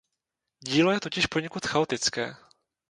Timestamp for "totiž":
0.99-1.25